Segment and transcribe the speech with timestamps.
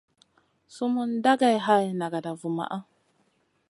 [0.75, 2.77] Sumun dagey hay nagada vumaʼa.